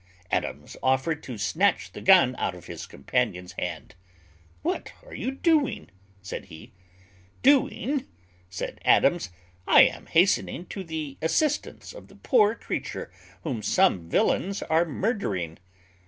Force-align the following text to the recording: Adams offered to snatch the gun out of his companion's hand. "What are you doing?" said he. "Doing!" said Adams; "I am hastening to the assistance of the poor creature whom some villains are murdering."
Adams 0.31 0.75
offered 0.81 1.21
to 1.21 1.37
snatch 1.37 1.91
the 1.91 2.01
gun 2.01 2.35
out 2.39 2.55
of 2.55 2.65
his 2.65 2.87
companion's 2.87 3.51
hand. 3.51 3.93
"What 4.63 4.91
are 5.05 5.13
you 5.13 5.29
doing?" 5.29 5.91
said 6.23 6.45
he. 6.45 6.71
"Doing!" 7.43 8.07
said 8.49 8.81
Adams; 8.83 9.29
"I 9.67 9.83
am 9.83 10.07
hastening 10.07 10.65
to 10.69 10.83
the 10.83 11.19
assistance 11.21 11.93
of 11.93 12.07
the 12.07 12.15
poor 12.15 12.55
creature 12.55 13.11
whom 13.43 13.61
some 13.61 14.09
villains 14.09 14.63
are 14.63 14.85
murdering." 14.85 15.59